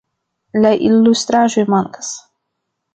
La 0.63 0.71
ilustraĵoj 0.87 1.69
mankas. 1.77 2.13